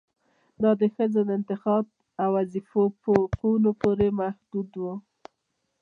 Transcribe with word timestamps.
دا 0.61 0.71
د 0.81 0.83
ښځو 0.95 1.21
د 1.25 1.29
انتخاب 1.39 1.85
او 2.21 2.29
وظيفو 2.37 2.81
په 3.01 3.09
حقونو 3.21 3.69
پورې 3.81 4.07
محدود 4.19 4.69
و 4.77 4.83